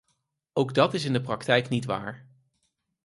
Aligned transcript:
Ook 0.53 0.73
dat 0.73 0.93
is 0.93 1.05
in 1.05 1.13
de 1.13 1.21
praktijk 1.21 1.69
niet 1.69 1.85
waar. 1.85 2.27